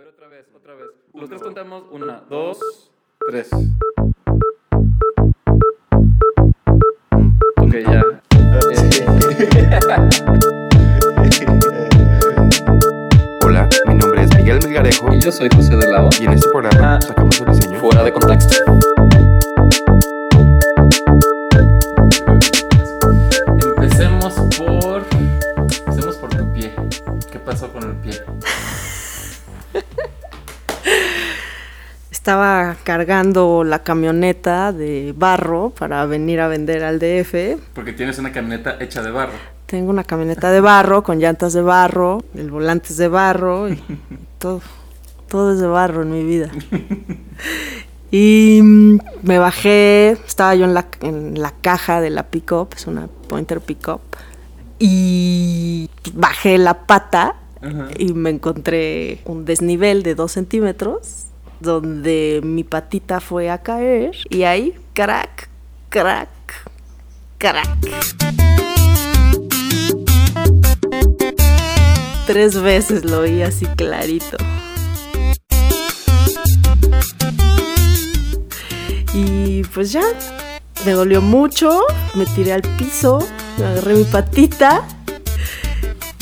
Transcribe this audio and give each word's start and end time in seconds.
ver, 0.00 0.08
otra 0.08 0.28
vez, 0.28 0.46
otra 0.54 0.74
vez. 0.74 0.88
Los 1.14 1.28
tres 1.28 1.42
contamos. 1.42 1.84
Una, 1.90 2.20
dos, 2.28 2.90
tres. 3.28 3.50
Cargando 32.80 33.64
la 33.64 33.82
camioneta 33.82 34.72
de 34.72 35.14
barro 35.16 35.70
para 35.70 36.04
venir 36.06 36.40
a 36.40 36.48
vender 36.48 36.84
al 36.84 36.98
DF. 36.98 37.60
Porque 37.74 37.92
tienes 37.92 38.18
una 38.18 38.32
camioneta 38.32 38.76
hecha 38.80 39.02
de 39.02 39.10
barro. 39.10 39.32
Tengo 39.66 39.90
una 39.90 40.04
camioneta 40.04 40.50
de 40.50 40.60
barro 40.60 41.02
con 41.02 41.18
llantas 41.18 41.52
de 41.52 41.62
barro, 41.62 42.22
el 42.34 42.50
volante 42.50 42.88
es 42.90 42.96
de 42.96 43.08
barro 43.08 43.68
y 43.68 43.80
todo. 44.38 44.60
Todo 45.28 45.52
es 45.52 45.60
de 45.60 45.66
barro 45.68 46.02
en 46.02 46.10
mi 46.10 46.24
vida. 46.24 46.50
Y 48.10 48.60
mm, 48.62 48.98
me 49.22 49.38
bajé, 49.38 50.10
estaba 50.26 50.54
yo 50.54 50.64
en 50.64 50.74
la, 50.74 50.86
en 51.00 51.40
la 51.40 51.52
caja 51.52 52.00
de 52.00 52.10
la 52.10 52.24
pickup, 52.24 52.74
es 52.74 52.86
una 52.86 53.08
Pointer 53.28 53.60
pickup, 53.60 54.00
y 54.78 55.88
bajé 56.14 56.58
la 56.58 56.86
pata 56.86 57.36
y 57.98 58.14
me 58.14 58.30
encontré 58.30 59.20
un 59.26 59.44
desnivel 59.44 60.02
de 60.02 60.14
dos 60.14 60.32
centímetros 60.32 61.26
donde 61.60 62.40
mi 62.42 62.64
patita 62.64 63.20
fue 63.20 63.50
a 63.50 63.58
caer 63.58 64.16
y 64.28 64.42
ahí, 64.42 64.74
crack, 64.94 65.48
crack, 65.90 66.28
crack. 67.38 67.68
Tres 72.26 72.60
veces 72.60 73.04
lo 73.04 73.20
oí 73.20 73.42
así 73.42 73.66
clarito. 73.66 74.36
Y 79.12 79.62
pues 79.74 79.92
ya, 79.92 80.04
me 80.86 80.92
dolió 80.92 81.20
mucho, 81.20 81.82
me 82.14 82.24
tiré 82.26 82.52
al 82.52 82.62
piso, 82.62 83.26
me 83.58 83.66
agarré 83.66 83.94
mi 83.94 84.04
patita, 84.04 84.86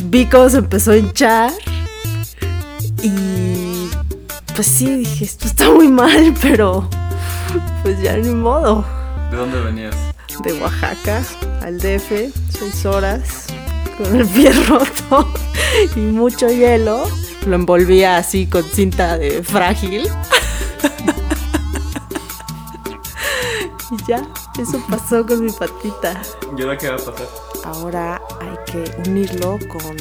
vi 0.04 0.26
cómo 0.26 0.48
se 0.48 0.58
empezó 0.58 0.92
a 0.92 0.96
hinchar 0.96 1.52
y 3.02 3.47
pues 4.58 4.66
sí, 4.66 4.90
dije, 4.96 5.24
esto 5.24 5.46
está 5.46 5.70
muy 5.70 5.86
mal, 5.86 6.34
pero 6.42 6.90
pues 7.84 8.02
ya 8.02 8.16
ni 8.16 8.30
modo. 8.30 8.84
¿De 9.30 9.36
dónde 9.36 9.60
venías? 9.60 9.94
De 10.42 10.52
Oaxaca 10.54 11.22
al 11.62 11.78
DF, 11.78 12.34
seis 12.48 12.84
horas, 12.84 13.46
con 13.96 14.16
el 14.16 14.26
pie 14.26 14.50
roto 14.68 15.28
y 15.94 16.00
mucho 16.00 16.48
hielo. 16.48 17.04
Lo 17.46 17.54
envolvía 17.54 18.16
así 18.16 18.48
con 18.48 18.64
cinta 18.64 19.16
de 19.16 19.44
frágil. 19.44 20.08
y 23.92 23.96
ya, 24.08 24.26
eso 24.60 24.84
pasó 24.90 25.24
con 25.24 25.44
mi 25.44 25.52
patita. 25.52 26.20
¿Y 26.56 26.62
ahora 26.62 26.76
qué 26.76 26.88
va 26.88 26.96
a 26.96 26.98
pasar? 26.98 27.28
Ahora 27.62 28.20
hay 28.40 28.56
que 28.72 28.82
unirlo 29.08 29.60
con 29.68 29.96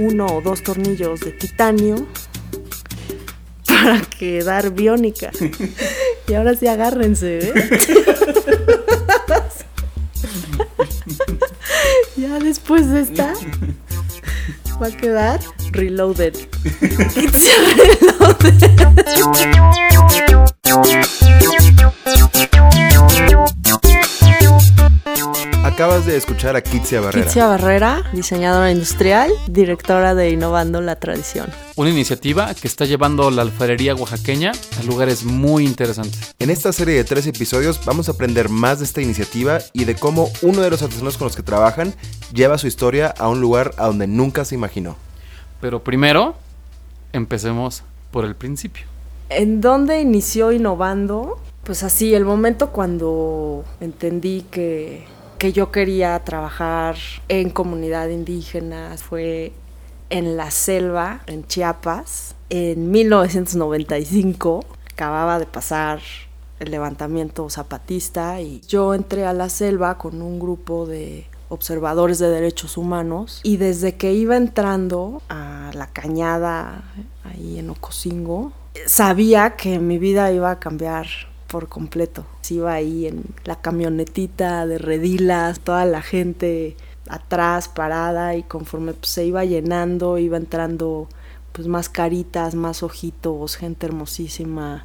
uno 0.00 0.26
o 0.26 0.40
dos 0.40 0.64
tornillos 0.64 1.20
de 1.20 1.30
titanio 1.30 2.04
para 3.84 4.00
quedar 4.00 4.70
biónica. 4.70 5.30
Y 6.26 6.34
ahora 6.34 6.54
sí 6.54 6.66
agárrense, 6.66 7.50
¿eh? 7.50 7.52
ya 12.16 12.38
después 12.38 12.88
de 12.88 13.02
esta 13.02 13.34
va 14.80 14.86
a 14.86 14.90
quedar 14.90 15.38
reloaded. 15.72 16.34
It's 17.14 17.46
Acabas 25.74 26.06
de 26.06 26.16
escuchar 26.16 26.54
a 26.54 26.62
Kitsia 26.62 27.00
Barrera. 27.00 27.24
Kitsia 27.24 27.48
Barrera, 27.48 28.04
diseñadora 28.12 28.70
industrial, 28.70 29.32
directora 29.48 30.14
de 30.14 30.30
Innovando 30.30 30.80
la 30.80 30.94
Tradición. 30.94 31.48
Una 31.74 31.90
iniciativa 31.90 32.54
que 32.54 32.68
está 32.68 32.84
llevando 32.84 33.28
la 33.32 33.42
alfarería 33.42 33.96
oaxaqueña 33.96 34.52
a 34.78 34.82
lugares 34.84 35.24
muy 35.24 35.66
interesantes. 35.66 36.36
En 36.38 36.50
esta 36.50 36.72
serie 36.72 36.94
de 36.94 37.02
tres 37.02 37.26
episodios 37.26 37.84
vamos 37.84 38.08
a 38.08 38.12
aprender 38.12 38.48
más 38.48 38.78
de 38.78 38.84
esta 38.84 39.02
iniciativa 39.02 39.58
y 39.72 39.84
de 39.84 39.96
cómo 39.96 40.30
uno 40.42 40.62
de 40.62 40.70
los 40.70 40.80
artesanos 40.80 41.18
con 41.18 41.24
los 41.24 41.34
que 41.34 41.42
trabajan 41.42 41.92
lleva 42.32 42.56
su 42.56 42.68
historia 42.68 43.08
a 43.08 43.28
un 43.28 43.40
lugar 43.40 43.72
a 43.76 43.86
donde 43.86 44.06
nunca 44.06 44.44
se 44.44 44.54
imaginó. 44.54 44.94
Pero 45.60 45.82
primero, 45.82 46.36
empecemos 47.12 47.82
por 48.12 48.24
el 48.24 48.36
principio. 48.36 48.84
¿En 49.28 49.60
dónde 49.60 50.00
inició 50.00 50.52
innovando? 50.52 51.40
Pues 51.64 51.82
así, 51.82 52.14
el 52.14 52.24
momento 52.24 52.70
cuando 52.70 53.64
entendí 53.80 54.44
que, 54.52 55.12
que 55.38 55.52
yo 55.52 55.70
quería 55.70 56.18
trabajar 56.24 56.96
en 57.28 57.50
comunidad 57.50 58.08
indígena 58.08 58.96
fue 58.96 59.52
en 60.10 60.36
la 60.36 60.50
selva, 60.50 61.22
en 61.26 61.46
Chiapas, 61.46 62.34
en 62.50 62.90
1995. 62.90 64.64
Acababa 64.92 65.38
de 65.38 65.46
pasar 65.46 66.00
el 66.60 66.70
levantamiento 66.70 67.48
zapatista 67.50 68.40
y 68.40 68.60
yo 68.68 68.94
entré 68.94 69.26
a 69.26 69.32
la 69.32 69.48
selva 69.48 69.98
con 69.98 70.22
un 70.22 70.38
grupo 70.38 70.86
de 70.86 71.26
observadores 71.48 72.18
de 72.18 72.28
derechos 72.28 72.76
humanos 72.76 73.40
y 73.42 73.56
desde 73.56 73.96
que 73.96 74.12
iba 74.12 74.36
entrando 74.36 75.22
a 75.28 75.70
la 75.74 75.88
cañada 75.88 76.84
ahí 77.24 77.58
en 77.58 77.70
Ocosingo, 77.70 78.52
sabía 78.86 79.56
que 79.56 79.78
mi 79.78 79.98
vida 79.98 80.32
iba 80.32 80.50
a 80.50 80.58
cambiar 80.58 81.06
por 81.54 81.68
completo. 81.68 82.26
Iba 82.50 82.72
ahí 82.72 83.06
en 83.06 83.22
la 83.44 83.60
camionetita 83.60 84.66
de 84.66 84.76
redilas, 84.76 85.60
toda 85.60 85.84
la 85.84 86.02
gente 86.02 86.76
atrás 87.08 87.68
parada 87.68 88.34
y 88.34 88.42
conforme 88.42 88.92
pues, 88.92 89.12
se 89.12 89.24
iba 89.24 89.44
llenando, 89.44 90.18
iba 90.18 90.36
entrando 90.36 91.06
pues 91.52 91.68
más 91.68 91.88
caritas, 91.88 92.56
más 92.56 92.82
ojitos, 92.82 93.54
gente 93.54 93.86
hermosísima 93.86 94.84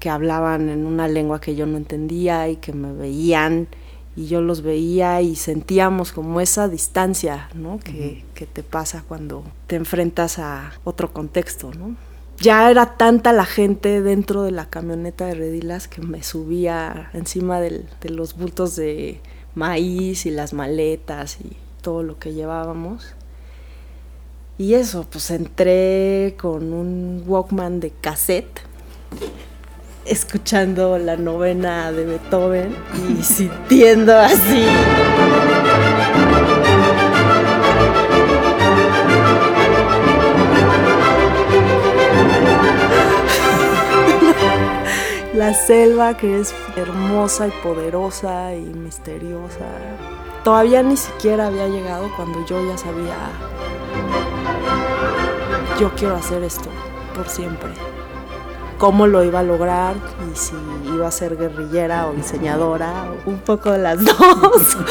que 0.00 0.10
hablaban 0.10 0.68
en 0.68 0.84
una 0.84 1.08
lengua 1.08 1.40
que 1.40 1.56
yo 1.56 1.64
no 1.64 1.78
entendía 1.78 2.46
y 2.50 2.56
que 2.56 2.74
me 2.74 2.92
veían 2.92 3.68
y 4.14 4.26
yo 4.26 4.42
los 4.42 4.60
veía 4.60 5.22
y 5.22 5.34
sentíamos 5.34 6.12
como 6.12 6.42
esa 6.42 6.68
distancia, 6.68 7.48
¿no? 7.54 7.78
Que, 7.78 8.22
que 8.34 8.44
te 8.44 8.62
pasa 8.62 9.02
cuando 9.08 9.44
te 9.66 9.76
enfrentas 9.76 10.38
a 10.38 10.72
otro 10.84 11.14
contexto, 11.14 11.72
¿no? 11.72 11.96
Ya 12.42 12.68
era 12.72 12.96
tanta 12.96 13.32
la 13.32 13.44
gente 13.44 14.02
dentro 14.02 14.42
de 14.42 14.50
la 14.50 14.66
camioneta 14.66 15.26
de 15.26 15.34
Redilas 15.34 15.86
que 15.86 16.02
me 16.02 16.24
subía 16.24 17.08
encima 17.12 17.60
de 17.60 17.84
los 18.08 18.36
bultos 18.36 18.74
de 18.74 19.20
maíz 19.54 20.26
y 20.26 20.32
las 20.32 20.52
maletas 20.52 21.38
y 21.40 21.56
todo 21.82 22.02
lo 22.02 22.18
que 22.18 22.34
llevábamos. 22.34 23.14
Y 24.58 24.74
eso, 24.74 25.06
pues 25.08 25.30
entré 25.30 26.34
con 26.36 26.72
un 26.72 27.22
Walkman 27.28 27.78
de 27.78 27.92
cassette, 27.92 28.60
escuchando 30.04 30.98
la 30.98 31.16
novena 31.16 31.92
de 31.92 32.06
Beethoven 32.06 32.74
y 33.08 33.22
sintiendo 33.22 34.18
así. 34.18 34.66
La 45.34 45.54
selva 45.54 46.14
que 46.16 46.40
es 46.40 46.54
hermosa 46.76 47.48
y 47.48 47.50
poderosa 47.62 48.54
y 48.54 48.60
misteriosa. 48.60 49.66
Todavía 50.44 50.82
ni 50.82 50.98
siquiera 50.98 51.46
había 51.46 51.68
llegado 51.68 52.10
cuando 52.16 52.44
yo 52.44 52.62
ya 52.66 52.76
sabía, 52.76 53.16
yo 55.80 55.90
quiero 55.94 56.16
hacer 56.16 56.42
esto 56.42 56.68
por 57.14 57.28
siempre. 57.28 57.70
Cómo 58.76 59.06
lo 59.06 59.24
iba 59.24 59.40
a 59.40 59.42
lograr 59.42 59.94
y 60.30 60.36
si 60.36 60.54
iba 60.92 61.08
a 61.08 61.10
ser 61.10 61.38
guerrillera 61.38 62.08
o 62.08 62.12
diseñadora, 62.12 63.06
un 63.24 63.38
poco 63.38 63.70
de 63.70 63.78
las 63.78 64.04
dos. 64.04 64.76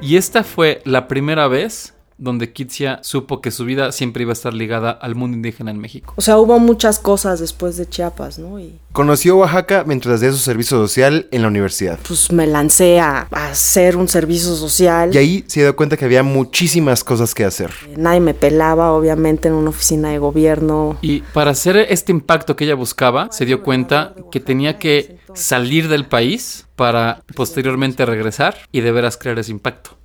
Y 0.00 0.18
esta 0.18 0.44
fue 0.44 0.82
la 0.84 1.08
primera 1.08 1.48
vez 1.48 1.93
donde 2.18 2.52
Kitsia 2.52 3.00
supo 3.02 3.40
que 3.40 3.50
su 3.50 3.64
vida 3.64 3.92
siempre 3.92 4.22
iba 4.22 4.32
a 4.32 4.34
estar 4.34 4.54
ligada 4.54 4.90
al 4.90 5.14
mundo 5.14 5.36
indígena 5.36 5.70
en 5.70 5.78
México. 5.78 6.14
O 6.16 6.20
sea, 6.20 6.38
hubo 6.38 6.58
muchas 6.58 6.98
cosas 6.98 7.40
después 7.40 7.76
de 7.76 7.88
Chiapas, 7.88 8.38
¿no? 8.38 8.58
Y 8.58 8.78
Conoció 8.92 9.38
Oaxaca 9.38 9.82
mientras 9.84 10.16
hacía 10.16 10.30
su 10.30 10.38
servicio 10.38 10.76
social 10.78 11.26
en 11.32 11.42
la 11.42 11.48
universidad. 11.48 11.98
pues 12.06 12.30
me 12.30 12.46
lancé 12.46 13.00
a, 13.00 13.26
a 13.32 13.48
hacer 13.48 13.96
un 13.96 14.06
servicio 14.06 14.54
social. 14.54 15.12
Y 15.12 15.18
ahí 15.18 15.44
se 15.48 15.60
dio 15.62 15.74
cuenta 15.74 15.96
que 15.96 16.04
había 16.04 16.22
muchísimas 16.22 17.02
cosas 17.02 17.34
que 17.34 17.44
hacer. 17.44 17.72
Nadie 17.96 18.20
me 18.20 18.34
pelaba, 18.34 18.92
obviamente, 18.92 19.48
en 19.48 19.54
una 19.54 19.70
oficina 19.70 20.10
de 20.10 20.18
gobierno. 20.18 20.96
Y 21.02 21.22
para 21.32 21.50
hacer 21.50 21.76
este 21.76 22.12
impacto 22.12 22.54
que 22.54 22.64
ella 22.64 22.76
buscaba, 22.76 23.28
se 23.32 23.44
dio 23.46 23.64
cuenta 23.64 24.14
que 24.30 24.38
tenía 24.38 24.78
que 24.78 25.18
salir 25.34 25.88
del 25.88 26.06
país 26.06 26.66
para 26.76 27.22
posteriormente 27.34 28.06
regresar 28.06 28.56
y 28.70 28.80
de 28.80 28.92
veras 28.92 29.16
crear 29.16 29.38
ese 29.40 29.50
impacto. 29.50 29.96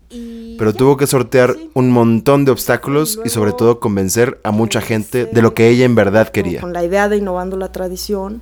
Pero 0.59 0.73
tuvo 0.73 0.97
que 0.97 1.07
sortear 1.07 1.55
un 1.73 1.89
montón 1.89 2.43
de 2.43 2.51
obstáculos 2.51 3.17
y 3.23 3.29
sobre 3.29 3.53
todo 3.53 3.79
convencer 3.79 4.41
a 4.43 4.51
mucha 4.51 4.81
gente 4.81 5.25
de 5.25 5.41
lo 5.41 5.53
que 5.53 5.69
ella 5.69 5.85
en 5.85 5.95
verdad 5.95 6.27
quería. 6.27 6.59
Con 6.59 6.73
la 6.73 6.83
idea 6.83 7.07
de 7.07 7.15
innovando 7.15 7.55
la 7.55 7.71
tradición. 7.71 8.41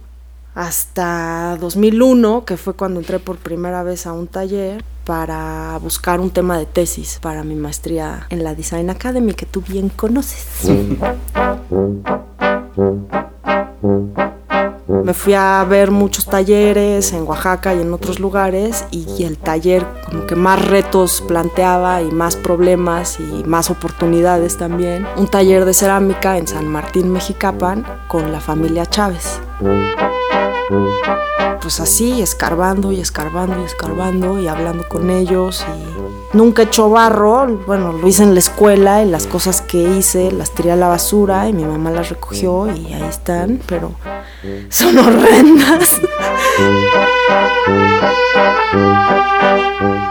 Hasta 0.55 1.55
2001, 1.61 2.43
que 2.43 2.57
fue 2.57 2.73
cuando 2.73 2.99
entré 2.99 3.19
por 3.19 3.37
primera 3.37 3.83
vez 3.83 4.07
a 4.07 4.13
un 4.13 4.25
taller 4.25 4.83
para 5.05 5.77
buscar 5.79 6.19
un 6.19 6.31
tema 6.31 6.57
de 6.57 6.65
tesis 6.65 7.19
para 7.21 7.43
mi 7.43 7.53
maestría 7.53 8.25
en 8.31 8.43
la 8.43 8.55
Design 8.55 8.89
Academy, 8.89 9.33
que 9.33 9.45
tú 9.45 9.61
bien 9.61 9.89
conoces. 9.89 10.67
Me 14.87 15.13
fui 15.13 15.33
a 15.33 15.65
ver 15.65 15.91
muchos 15.91 16.25
talleres 16.25 17.11
en 17.11 17.23
Oaxaca 17.23 17.75
y 17.75 17.81
en 17.81 17.91
otros 17.91 18.19
lugares 18.21 18.85
y, 18.89 19.23
el 19.23 19.37
taller 19.37 19.85
como 20.05 20.25
que 20.25 20.35
más 20.35 20.65
retos 20.65 21.21
planteaba 21.27 22.01
y 22.01 22.11
más 22.11 22.37
problemas 22.37 23.19
y 23.19 23.43
más 23.43 23.69
oportunidades 23.69 24.57
también. 24.57 25.05
Un 25.17 25.27
taller 25.27 25.65
de 25.65 25.73
cerámica 25.73 26.37
en 26.37 26.47
San 26.47 26.67
Martín, 26.67 27.11
Mexicapan, 27.11 27.85
con 28.07 28.31
la 28.31 28.39
familia 28.39 28.85
Chávez. 28.85 29.41
Pues 31.61 31.81
así, 31.81 32.21
escarbando 32.21 32.93
y 32.93 33.01
escarbando 33.01 33.61
y 33.61 33.65
escarbando 33.65 34.39
y 34.39 34.47
hablando 34.47 34.87
con 34.87 35.09
ellos 35.09 35.65
y 35.67 36.37
nunca 36.37 36.61
he 36.61 36.65
hecho 36.65 36.89
barro, 36.89 37.45
bueno, 37.67 37.91
lo 37.91 38.07
hice 38.07 38.23
en 38.23 38.33
la 38.33 38.39
escuela 38.39 39.03
y 39.03 39.09
las 39.09 39.27
cosas 39.27 39.61
que 39.61 39.81
hice 39.81 40.31
las 40.31 40.51
tiré 40.51 40.71
a 40.71 40.77
la 40.77 40.87
basura 40.87 41.49
y 41.49 41.53
mi 41.53 41.65
mamá 41.65 41.91
las 41.91 42.09
recogió 42.09 42.73
y 42.73 42.93
ahí 42.93 43.03
están, 43.03 43.59
pero 43.67 43.91
son 44.69 44.97
horrendas. 44.97 46.01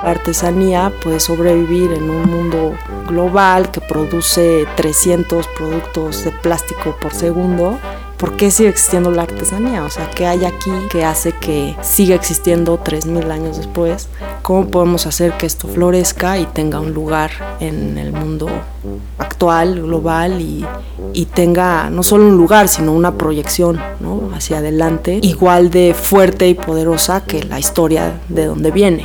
La 0.02 0.12
artesanía 0.12 0.92
puede 1.02 1.18
sobrevivir 1.18 1.92
en 1.92 2.08
un 2.08 2.30
mundo 2.30 2.78
global 3.08 3.70
que 3.72 3.80
produce 3.80 4.66
300 4.76 5.48
productos 5.48 6.24
de 6.24 6.30
plástico 6.30 6.96
por 7.00 7.12
segundo. 7.12 7.78
¿Por 8.18 8.36
qué 8.36 8.50
sigue 8.50 8.70
existiendo 8.70 9.10
la 9.10 9.22
artesanía? 9.22 9.84
O 9.84 9.90
sea, 9.90 10.10
¿qué 10.10 10.26
hay 10.26 10.44
aquí 10.46 10.70
que 10.90 11.04
hace 11.04 11.32
que 11.32 11.76
siga 11.82 12.14
existiendo 12.14 12.82
3.000 12.82 13.30
años 13.30 13.58
después? 13.58 14.08
¿Cómo 14.42 14.68
podemos 14.68 15.06
hacer 15.06 15.32
que 15.36 15.44
esto 15.44 15.68
florezca 15.68 16.38
y 16.38 16.46
tenga 16.46 16.80
un 16.80 16.94
lugar 16.94 17.30
en 17.60 17.98
el 17.98 18.12
mundo 18.12 18.48
actual, 19.18 19.82
global 19.82 20.40
y, 20.40 20.64
tenga 21.34 21.90
no 21.90 22.02
solo 22.02 22.26
un 22.26 22.36
lugar, 22.36 22.68
sino 22.68 22.92
una 22.92 23.14
proyección 23.14 23.78
¿no? 24.00 24.30
hacia 24.34 24.58
adelante 24.58 25.18
igual 25.22 25.70
de 25.70 25.92
fuerte 25.92 26.48
y 26.48 26.54
poderosa 26.54 27.24
que 27.24 27.42
la 27.42 27.58
historia 27.58 28.20
de 28.28 28.46
donde 28.46 28.70
viene? 28.70 29.04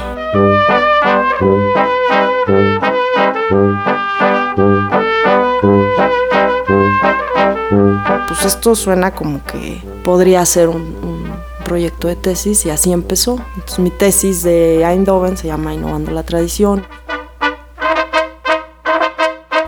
Pues 8.32 8.46
esto 8.46 8.76
suena 8.76 9.14
como 9.14 9.44
que 9.44 9.84
podría 10.06 10.46
ser 10.46 10.70
un, 10.70 11.22
proyecto 11.66 12.08
de 12.08 12.16
tesis 12.16 12.66
y 12.66 12.70
así 12.70 12.94
empezó. 12.94 13.40
Mi 13.78 13.90
tesis 13.92 14.42
de 14.42 14.86
Eindhoven 14.86 15.36
se 15.36 15.48
llama 15.48 15.74
Innovando 15.74 16.12
la 16.12 16.24
Tradición. 16.24 16.88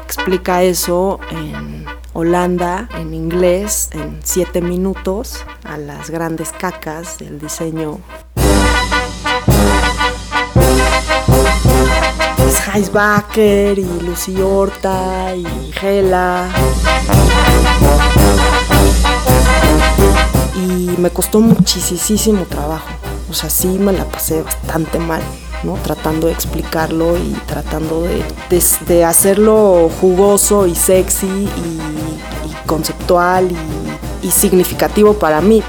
Explica 0.05 0.63
eso 0.63 1.19
en 1.29 1.85
Holanda, 2.13 2.87
en 2.97 3.13
inglés, 3.13 3.89
en 3.91 4.21
siete 4.23 4.61
minutos, 4.61 5.45
a 5.65 5.77
las 5.77 6.09
grandes 6.09 6.53
cacas 6.53 7.19
del 7.19 7.39
diseño 7.39 7.99
es 12.47 12.67
Heisbacher 12.67 13.79
y 13.79 13.99
Lucy 14.01 14.41
Horta 14.41 15.35
y 15.35 15.71
Gela. 15.71 16.49
Y 20.55 20.95
me 20.99 21.09
costó 21.09 21.39
muchísimo 21.39 22.45
trabajo. 22.45 22.87
O 23.29 23.33
sea, 23.33 23.49
sí 23.49 23.67
me 23.67 23.93
la 23.93 24.05
pasé 24.05 24.41
bastante 24.41 24.99
mal, 24.99 25.21
¿no? 25.63 25.73
Tratando 25.83 26.27
de 26.27 26.33
explicarlo 26.33 27.17
y 27.17 27.35
tratando 27.47 28.03
de, 28.03 29.05
hacerlo 29.05 29.89
jugoso 29.99 30.67
y 30.67 30.75
sexy 30.75 31.27
y, 31.27 32.67
conceptual 32.67 33.49
y, 34.21 34.31
significativo 34.31 35.13
para 35.13 35.41
mí 35.41 35.61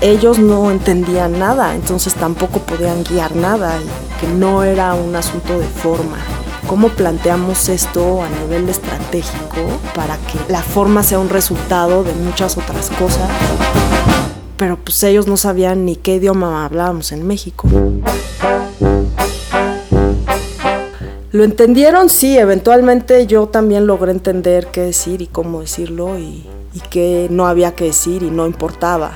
ellos 0.00 0.38
no 0.38 0.70
entendían 0.70 1.38
nada, 1.38 1.74
entonces 1.74 2.12
tampoco 2.14 2.58
podían 2.58 3.04
guiar 3.04 3.34
nada, 3.36 3.78
que 4.20 4.26
no 4.26 4.62
era 4.62 4.92
un 4.94 5.16
asunto 5.16 5.58
de 5.58 5.66
forma. 5.66 6.18
¿Cómo 6.66 6.88
planteamos 6.88 7.68
esto 7.68 8.22
a 8.22 8.28
nivel 8.28 8.68
estratégico 8.68 9.60
para 9.94 10.16
que 10.16 10.38
la 10.52 10.62
forma 10.62 11.02
sea 11.02 11.18
un 11.18 11.28
resultado 11.28 12.04
de 12.04 12.12
muchas 12.14 12.56
otras 12.56 12.90
cosas? 12.90 13.28
Pero 14.56 14.76
pues 14.76 15.02
ellos 15.02 15.26
no 15.26 15.36
sabían 15.36 15.84
ni 15.84 15.96
qué 15.96 16.16
idioma 16.16 16.64
hablábamos 16.64 17.12
en 17.12 17.26
México. 17.26 17.68
Lo 21.32 21.44
entendieron, 21.44 22.08
sí, 22.08 22.38
eventualmente 22.38 23.26
yo 23.26 23.46
también 23.48 23.86
logré 23.86 24.12
entender 24.12 24.68
qué 24.68 24.82
decir 24.82 25.20
y 25.20 25.26
cómo 25.26 25.60
decirlo 25.60 26.18
y, 26.18 26.46
y 26.72 26.80
qué 26.90 27.26
no 27.30 27.46
había 27.46 27.74
que 27.74 27.84
decir 27.86 28.22
y 28.22 28.30
no 28.30 28.46
importaba. 28.46 29.12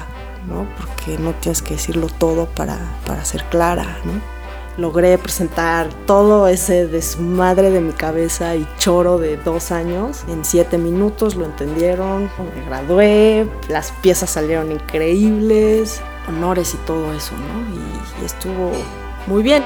¿no? 0.49 0.67
porque 0.79 1.19
no 1.23 1.33
tienes 1.33 1.63
que 1.63 1.75
decirlo 1.75 2.09
todo 2.19 2.47
para, 2.47 2.79
para 3.07 3.25
ser 3.25 3.45
clara. 3.45 3.99
¿no? 4.05 4.38
Logré 4.79 5.19
presentar 5.19 5.89
todo 6.07 6.47
ese 6.47 6.87
desmadre 6.87 7.71
de 7.71 7.81
mi 7.81 7.93
cabeza 7.93 8.55
y 8.55 8.67
choro 8.79 9.19
de 9.19 9.37
dos 9.37 9.73
años 9.73 10.23
en 10.29 10.45
siete 10.45 10.79
minutos, 10.79 11.35
lo 11.35 11.45
entendieron, 11.45 12.31
me 12.55 12.65
gradué, 12.65 13.49
las 13.69 13.91
piezas 14.03 14.31
salieron 14.31 14.71
increíbles, 14.71 16.01
honores 16.29 16.75
y 16.75 16.77
todo 16.87 17.13
eso, 17.13 17.33
¿no? 17.37 17.75
y, 17.75 18.23
y 18.23 18.25
estuvo 18.25 18.71
muy 19.27 19.43
bien. 19.43 19.65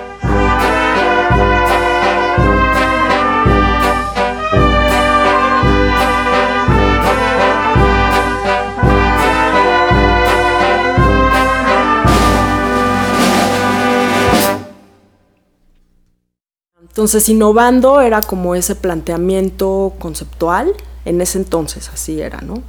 Entonces, 16.92 17.26
innovando 17.30 18.02
era 18.02 18.20
como 18.20 18.54
ese 18.54 18.74
planteamiento 18.74 19.94
conceptual, 19.98 20.74
en 21.06 21.22
ese 21.22 21.38
entonces 21.38 21.88
así 21.88 22.20
era, 22.20 22.42
¿no? 22.42 22.62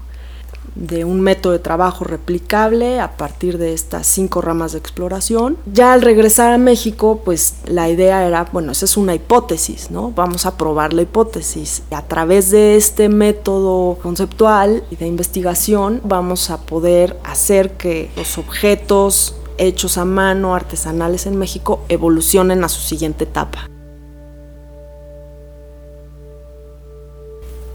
De 0.76 1.04
un 1.04 1.20
método 1.20 1.52
de 1.52 1.60
trabajo 1.60 2.06
replicable 2.06 3.02
a 3.02 3.18
partir 3.18 3.58
de 3.58 3.74
estas 3.74 4.08
cinco 4.08 4.40
ramas 4.40 4.72
de 4.72 4.80
exploración. 4.80 5.58
Ya 5.66 5.92
al 5.92 6.02
regresar 6.02 6.54
a 6.54 6.58
México, 6.58 7.22
pues 7.26 7.56
la 7.66 7.90
idea 7.90 8.26
era, 8.26 8.48
bueno, 8.54 8.72
esa 8.72 8.86
es 8.86 8.96
una 8.96 9.14
hipótesis, 9.14 9.92
¿no? 9.92 10.12
Vamos 10.12 10.46
a 10.46 10.56
probar 10.56 10.94
la 10.94 11.02
hipótesis. 11.02 11.84
A 11.92 12.04
través 12.04 12.50
de 12.50 12.78
este 12.78 13.10
método 13.10 13.98
conceptual 14.02 14.86
y 14.90 14.96
de 14.96 15.06
investigación, 15.06 16.00
vamos 16.06 16.50
a 16.50 16.62
poder 16.62 17.20
hacer 17.26 17.72
que 17.72 18.10
los 18.16 18.38
objetos 18.38 19.36
hechos 19.58 19.98
a 19.98 20.06
mano, 20.06 20.56
artesanales 20.56 21.26
en 21.26 21.38
México, 21.38 21.82
evolucionen 21.90 22.64
a 22.64 22.70
su 22.70 22.80
siguiente 22.80 23.26
etapa. 23.26 23.68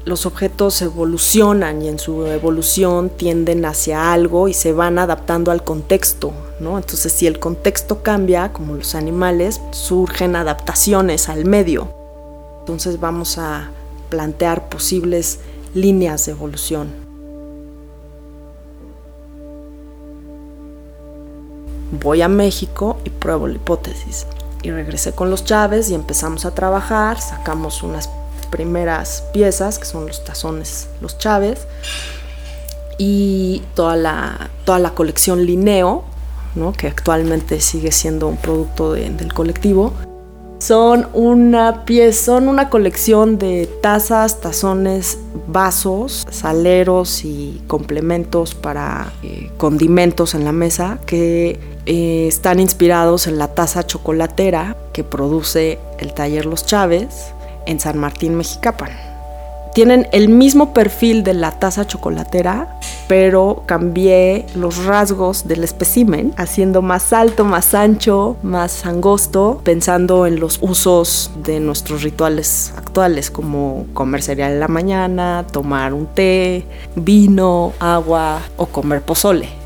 Los 0.09 0.25
objetos 0.25 0.81
evolucionan 0.81 1.83
y 1.83 1.89
en 1.89 1.99
su 1.99 2.25
evolución 2.25 3.11
tienden 3.11 3.65
hacia 3.67 4.13
algo 4.13 4.49
y 4.49 4.55
se 4.55 4.73
van 4.73 4.99
adaptando 4.99 5.51
al 5.51 5.63
contexto, 5.63 6.33
¿no? 6.61 6.79
Entonces, 6.79 7.13
si 7.13 7.27
el 7.27 7.39
contexto 7.39 8.03
cambia, 8.03 8.53
como 8.53 8.75
los 8.75 8.95
animales, 8.95 9.61
surgen 9.71 10.35
adaptaciones 10.35 11.29
al 11.29 11.45
medio. 11.45 11.89
Entonces, 12.61 12.99
vamos 12.99 13.37
a 13.37 13.71
plantear 14.09 14.71
posibles 14.71 15.41
líneas 15.75 16.25
de 16.25 16.33
evolución. 16.33 16.89
Voy 22.03 22.23
a 22.23 22.29
México 22.29 22.97
y 23.05 23.11
pruebo 23.11 23.47
la 23.47 23.57
hipótesis. 23.57 24.27
Y 24.63 24.71
regresé 24.71 25.13
con 25.13 25.31
los 25.31 25.45
Chávez 25.45 25.91
y 25.91 25.95
empezamos 25.95 26.45
a 26.45 26.55
trabajar, 26.55 27.21
sacamos 27.21 27.83
unas 27.83 28.09
primeras 28.51 29.25
piezas, 29.33 29.79
que 29.79 29.85
son 29.85 30.07
los 30.07 30.25
tazones, 30.25 30.89
los 31.01 31.19
chaves, 31.19 31.67
y 32.99 33.63
toda 33.75 33.97
la, 33.97 34.51
toda 34.65 34.79
la 34.79 34.91
colección 34.91 35.47
Lineo, 35.47 36.05
¿no? 36.55 36.73
que 36.73 36.89
actualmente 36.89 37.61
sigue 37.61 37.93
siendo 37.93 38.29
un 38.29 38.37
producto 38.37 38.93
del 38.93 39.33
colectivo. 39.33 39.93
Son 40.59 41.07
una 41.15 41.85
pieza, 41.85 42.25
son 42.25 42.49
una 42.49 42.69
colección 42.69 43.39
de 43.39 43.69
tazas, 43.81 44.41
tazones, 44.41 45.19
vasos, 45.47 46.27
saleros 46.33 47.25
y 47.25 47.63
complementos 47.69 48.57
para 48.57 49.13
eh, 49.23 49.53
condimentos 49.57 50.35
en 50.35 50.45
la 50.45 50.51
mesa 50.51 50.99
que 51.07 51.61
eh, 51.87 52.27
están 52.27 52.59
inspirados 52.59 53.29
en 53.29 53.39
la 53.39 53.55
taza 53.55 53.87
chocolatera 53.87 54.77
que 54.93 55.05
produce 55.05 55.79
el 56.01 56.13
taller 56.13 56.45
Los 56.45 56.67
Chávez 56.67 57.33
en 57.69 57.79
San 57.79 57.99
Martín, 57.99 58.35
Mexicapan 58.35 58.91
tienen 59.79 60.09
el 60.11 60.29
mismo 60.29 60.75
perfil 60.75 61.23
de 61.23 61.35
la 61.35 61.53
taza 61.53 61.87
chocolatera, 61.87 62.81
pero 63.07 63.63
cambié 63.65 64.45
los 64.57 64.85
rasgos 64.85 65.47
del 65.47 65.63
espécimen, 65.63 66.35
haciendo 66.37 66.83
más 66.83 67.13
alto, 67.13 67.45
más 67.45 67.75
ancho, 67.75 68.37
más 68.43 68.87
angosto, 68.87 69.61
pensando 69.63 70.27
en 70.27 70.41
los 70.41 70.59
usos 70.63 71.31
de 71.45 71.61
nuestros 71.61 72.03
rituales 72.03 72.73
actuales, 72.77 73.31
como 73.31 73.87
comer 73.95 74.23
cereal 74.23 74.55
en 74.55 74.59
la 74.59 74.67
mañana, 74.67 75.47
tomar 75.53 75.95
un 75.95 76.07
té, 76.07 76.67
vino, 76.97 77.73
agua 77.79 78.41
o 78.57 78.67
comer 78.67 79.03
pozole. 79.03 79.58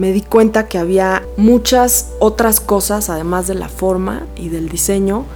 Me 0.00 0.12
di 0.12 0.22
cuenta 0.22 0.66
que 0.66 0.78
había 0.78 1.22
muchas 1.36 2.12
otras 2.20 2.58
cosas, 2.58 3.10
además 3.10 3.46
de 3.46 3.54
la 3.54 3.68
forma 3.68 4.22
y 4.34 4.48
del 4.48 4.70
diseño, 4.70 5.26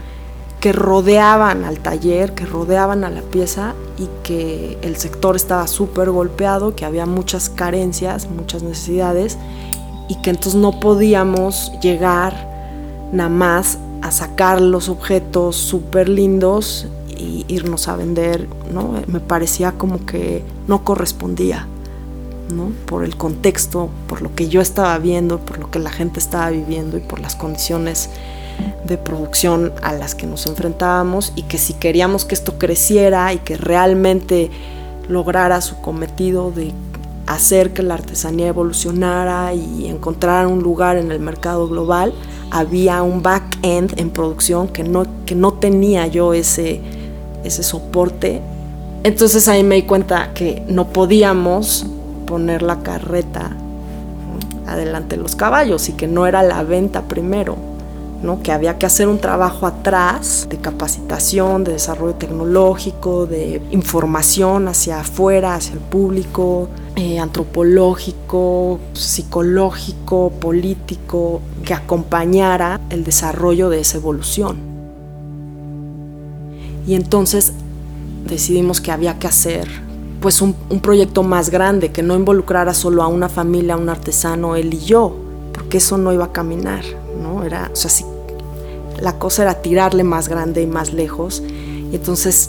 que 0.59 0.73
rodeaban 0.73 1.64
al 1.64 1.80
taller, 1.80 2.33
que 2.33 2.47
rodeaban 2.47 3.04
a 3.04 3.11
la 3.11 3.21
pieza 3.21 3.75
y 3.99 4.09
que 4.23 4.78
el 4.80 4.97
sector 4.97 5.37
estaba 5.37 5.66
súper 5.66 6.11
golpeado, 6.11 6.75
que 6.75 6.87
había 6.87 7.04
muchas 7.04 7.50
carencias, 7.50 8.26
muchas 8.30 8.62
necesidades 8.62 9.37
y 10.09 10.14
que 10.23 10.30
entonces 10.30 10.54
no 10.54 10.80
podíamos 10.80 11.71
llegar 11.83 12.49
nada 13.12 13.28
más 13.28 13.76
a 14.00 14.12
sacar 14.12 14.62
los 14.62 14.88
objetos 14.88 15.56
súper 15.56 16.09
lindos 16.09 16.87
y 17.11 17.44
irnos 17.49 17.87
a 17.87 17.97
vender, 17.97 18.49
¿no? 18.73 18.94
Me 19.09 19.21
parecía 19.21 19.73
como 19.73 20.06
que 20.06 20.42
no 20.68 20.85
correspondía, 20.85 21.68
¿no? 22.50 22.72
Por 22.86 23.04
el 23.04 23.16
contexto, 23.16 23.90
por 24.08 24.22
lo 24.22 24.34
que 24.34 24.48
yo 24.48 24.60
estaba 24.60 24.96
viendo, 24.98 25.38
por 25.38 25.58
lo 25.58 25.70
que 25.70 25.78
la 25.78 25.90
gente 25.90 26.20
estaba 26.20 26.50
viviendo 26.50 26.96
y 26.96 27.00
por 27.00 27.20
las 27.20 27.36
condiciones 27.36 28.10
de 28.84 28.98
producción 28.98 29.72
a 29.82 29.92
las 29.92 30.14
que 30.14 30.26
nos 30.26 30.46
enfrentábamos 30.46 31.32
y 31.36 31.42
que 31.42 31.58
si 31.58 31.74
queríamos 31.74 32.24
que 32.24 32.34
esto 32.34 32.58
creciera 32.58 33.32
y 33.32 33.38
que 33.38 33.56
realmente 33.56 34.50
lograra 35.08 35.60
su 35.60 35.80
cometido 35.80 36.50
de 36.50 36.72
hacer 37.26 37.72
que 37.72 37.82
la 37.82 37.94
artesanía 37.94 38.48
evolucionara 38.48 39.54
y 39.54 39.86
encontrar 39.86 40.46
un 40.46 40.62
lugar 40.62 40.98
en 40.98 41.10
el 41.10 41.20
mercado 41.20 41.68
global, 41.68 42.12
había 42.50 43.02
un 43.02 43.22
back-end 43.22 43.98
en 43.98 44.10
producción 44.10 44.68
que 44.68 44.84
no, 44.84 45.06
que 45.24 45.34
no 45.34 45.54
tenía 45.54 46.06
yo 46.06 46.34
ese, 46.34 46.80
ese 47.42 47.62
soporte. 47.62 48.42
Entonces 49.02 49.48
ahí 49.48 49.62
me 49.62 49.76
di 49.76 49.82
cuenta 49.82 50.32
que 50.34 50.62
no 50.68 50.88
podíamos 50.88 51.86
poner 52.24 52.62
la 52.62 52.80
carreta 52.80 53.50
adelante 54.66 55.16
de 55.16 55.22
los 55.22 55.36
caballos 55.36 55.88
y 55.88 55.92
que 55.92 56.06
no 56.06 56.26
era 56.26 56.42
la 56.42 56.62
venta 56.62 57.02
primero, 57.02 57.56
que 58.42 58.52
había 58.52 58.78
que 58.78 58.86
hacer 58.86 59.06
un 59.06 59.18
trabajo 59.18 59.66
atrás 59.66 60.46
de 60.48 60.56
capacitación, 60.56 61.62
de 61.62 61.72
desarrollo 61.72 62.14
tecnológico, 62.14 63.26
de 63.26 63.60
información 63.70 64.66
hacia 64.66 65.00
afuera, 65.00 65.54
hacia 65.54 65.74
el 65.74 65.80
público, 65.80 66.68
eh, 66.96 67.18
antropológico, 67.18 68.80
psicológico, 68.94 70.30
político, 70.30 71.42
que 71.64 71.74
acompañara 71.74 72.80
el 72.88 73.04
desarrollo 73.04 73.68
de 73.68 73.80
esa 73.80 73.98
evolución. 73.98 74.56
Y 76.86 76.94
entonces 76.94 77.52
decidimos 78.26 78.80
que 78.80 78.90
había 78.90 79.18
que 79.18 79.26
hacer 79.26 79.68
pues 80.24 80.40
un, 80.40 80.54
proyecto 80.80 81.22
más 81.22 81.50
grande, 81.50 81.92
que 81.92 82.02
no 82.02 82.16
involucrara 82.16 82.72
solo 82.72 83.02
a 83.02 83.08
una 83.08 83.28
familia, 83.28 83.74
a 83.74 83.76
un 83.76 83.90
artesano, 83.90 84.56
él 84.56 84.72
y 84.72 84.78
yo, 84.78 85.14
porque 85.52 85.76
eso 85.76 85.98
no 85.98 86.14
iba 86.14 86.24
a 86.24 86.32
caminar, 86.32 86.82
¿no? 87.22 87.44
Era, 87.44 87.68
o 87.70 87.76
sea, 87.76 87.90
si 87.90 88.06
la 89.02 89.18
cosa 89.18 89.42
era 89.42 89.60
tirarle 89.60 90.02
más 90.02 90.30
grande 90.30 90.62
y 90.62 90.66
más 90.66 90.94
lejos. 90.94 91.42
Y 91.92 91.96
entonces 91.96 92.48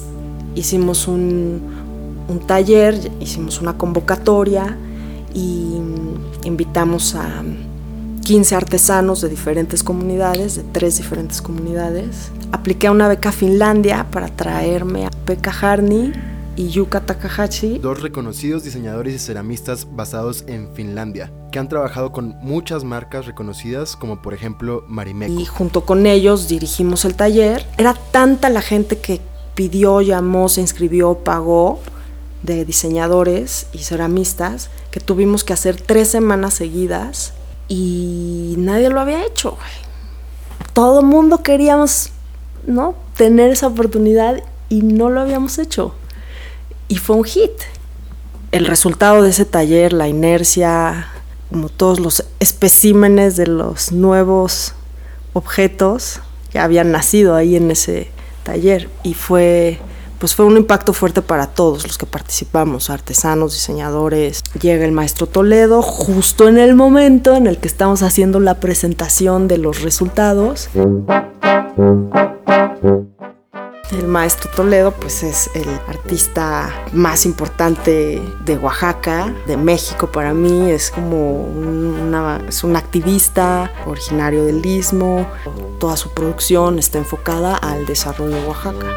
hicimos 0.55 1.09
un, 1.09 1.61
taller, 2.47 3.11
hicimos 3.19 3.59
una 3.59 3.77
convocatoria 3.77 4.77
y 5.33 5.75
invitamos 6.45 7.13
a 7.15 7.43
15 8.23 8.55
artesanos 8.55 9.19
de 9.19 9.27
diferentes 9.27 9.83
comunidades, 9.83 10.55
de 10.55 10.63
tres 10.63 10.95
diferentes 10.95 11.41
comunidades. 11.41 12.31
Apliqué 12.53 12.89
una 12.89 13.09
beca 13.09 13.27
a 13.27 13.33
Finlandia 13.33 14.07
para 14.11 14.29
traerme 14.29 15.05
a 15.07 15.09
Pekka 15.09 15.51
Harni 15.51 16.13
y 16.55 16.69
Yuka 16.69 17.01
Takahashi. 17.01 17.79
Dos 17.79 18.01
reconocidos 18.01 18.63
diseñadores 18.63 19.13
y 19.13 19.19
ceramistas 19.19 19.87
basados 19.95 20.43
en 20.47 20.73
Finlandia, 20.73 21.31
que 21.51 21.59
han 21.59 21.69
trabajado 21.69 22.11
con 22.11 22.37
muchas 22.41 22.83
marcas 22.83 23.25
reconocidas 23.25 23.95
como 23.95 24.21
por 24.21 24.33
ejemplo 24.33 24.83
Marimekko. 24.87 25.39
Y 25.39 25.45
junto 25.45 25.81
con 25.85 26.05
ellos 26.05 26.47
dirigimos 26.47 27.05
el 27.05 27.15
taller. 27.15 27.65
Era 27.77 27.93
tanta 27.93 28.49
la 28.49 28.61
gente 28.61 28.97
que 28.97 29.21
pidió, 29.53 30.01
llamó, 30.01 30.49
se 30.49 30.61
inscribió, 30.61 31.15
pagó 31.19 31.79
de 32.43 32.63
diseñadores 32.65 33.67
y 33.73 33.79
ceramistas 33.79 34.69
que 34.91 34.99
tuvimos 34.99 35.43
que 35.43 35.53
hacer 35.53 35.81
tres 35.81 36.09
semanas 36.09 36.53
seguidas 36.53 37.33
y 37.67 38.55
nadie 38.57 38.89
lo 38.89 38.99
había 38.99 39.25
hecho. 39.25 39.57
Todo 40.73 41.01
mundo 41.01 41.41
queríamos 41.41 42.11
¿no? 42.67 42.95
tener 43.15 43.51
esa 43.51 43.67
oportunidad 43.67 44.43
y 44.69 44.81
no 44.81 45.09
lo 45.09 45.21
habíamos 45.21 45.57
hecho 45.57 45.95
y 46.87 46.97
fue 46.97 47.15
un 47.15 47.23
hit. 47.23 47.51
El 48.51 48.65
resultado 48.65 49.21
de 49.21 49.29
ese 49.29 49.45
taller, 49.45 49.93
la 49.93 50.07
inercia, 50.07 51.07
como 51.49 51.69
todos 51.69 51.99
los 51.99 52.25
especímenes 52.39 53.35
de 53.35 53.47
los 53.47 53.91
nuevos 53.91 54.73
objetos 55.33 56.19
que 56.51 56.59
habían 56.59 56.91
nacido 56.91 57.35
ahí 57.35 57.55
en 57.55 57.71
ese 57.71 58.09
taller 58.43 58.89
y 59.03 59.13
fue 59.13 59.79
pues 60.19 60.33
fue 60.33 60.45
un 60.45 60.55
impacto 60.55 60.93
fuerte 60.93 61.21
para 61.21 61.47
todos 61.47 61.85
los 61.85 61.97
que 61.97 62.05
participamos, 62.05 62.89
artesanos, 62.89 63.53
diseñadores. 63.53 64.41
Llega 64.59 64.85
el 64.85 64.93
maestro 64.93 65.27
Toledo 65.27 65.81
justo 65.81 66.47
en 66.47 66.57
el 66.57 66.73
momento 66.73 67.35
en 67.35 67.47
el 67.47 67.57
que 67.57 67.67
estamos 67.67 68.01
haciendo 68.01 68.39
la 68.39 68.59
presentación 68.59 69.47
de 69.47 69.57
los 69.57 69.81
resultados. 69.81 70.69
El 73.91 74.07
maestro 74.07 74.49
Toledo 74.49 74.91
pues 74.91 75.23
es 75.23 75.49
el 75.53 75.69
artista 75.87 76.85
más 76.91 77.25
importante 77.25 78.21
de 78.43 78.57
Oaxaca, 78.57 79.33
de 79.45 79.57
México 79.57 80.11
para 80.11 80.33
mí, 80.33 80.71
es 80.71 80.91
como 80.91 81.43
una, 81.43 82.41
es 82.47 82.63
un 82.63 82.75
activista 82.75 83.71
originario 83.85 84.45
del 84.45 84.65
istmo, 84.65 85.27
toda 85.79 85.97
su 85.97 86.09
producción 86.11 86.79
está 86.79 86.97
enfocada 86.97 87.55
al 87.57 87.85
desarrollo 87.85 88.35
de 88.35 88.47
Oaxaca. 88.47 88.87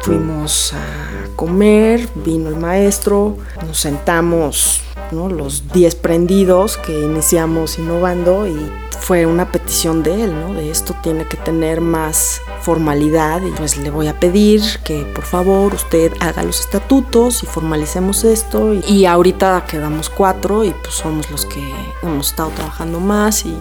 Fuimos 0.00 0.72
a 0.74 1.36
comer, 1.36 2.08
vino 2.16 2.48
el 2.48 2.56
maestro, 2.56 3.36
nos 3.66 3.78
sentamos 3.78 4.82
los 5.12 5.72
10 5.72 5.94
prendidos 5.96 6.76
que 6.76 7.00
iniciamos 7.00 7.78
innovando 7.78 8.46
y 8.46 8.56
fue 9.00 9.26
una 9.26 9.50
petición 9.50 10.02
de 10.02 10.24
él, 10.24 10.34
¿no? 10.38 10.54
De 10.54 10.70
esto 10.70 10.94
tiene 11.02 11.26
que 11.26 11.36
tener 11.36 11.80
más 11.80 12.42
formalidad 12.60 13.40
y 13.42 13.50
pues 13.52 13.76
le 13.78 13.90
voy 13.90 14.08
a 14.08 14.18
pedir 14.20 14.62
que 14.84 15.04
por 15.14 15.24
favor 15.24 15.74
usted 15.74 16.12
haga 16.20 16.42
los 16.42 16.60
estatutos 16.60 17.42
y 17.42 17.46
formalicemos 17.46 18.24
esto 18.24 18.74
y, 18.74 19.06
ahorita 19.06 19.64
quedamos 19.66 20.10
cuatro 20.10 20.64
y 20.64 20.70
pues 20.70 20.94
somos 20.94 21.30
los 21.30 21.46
que 21.46 21.62
hemos 22.02 22.28
estado 22.28 22.50
trabajando 22.50 23.00
más 23.00 23.46
y 23.46 23.56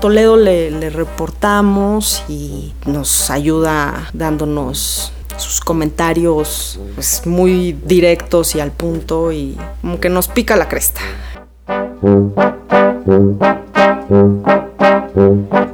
Toledo 0.00 0.36
le, 0.36 0.70
le 0.70 0.88
reportamos 0.88 2.24
y 2.28 2.72
nos 2.86 3.30
ayuda 3.30 4.08
dándonos 4.14 5.12
sus 5.40 5.60
comentarios 5.60 6.78
pues, 6.94 7.26
muy 7.26 7.72
directos 7.72 8.54
y 8.54 8.60
al 8.60 8.70
punto 8.70 9.32
y 9.32 9.56
como 9.80 9.98
que 9.98 10.08
nos 10.08 10.28
pica 10.28 10.56
la 10.56 10.68
cresta. 10.68 11.00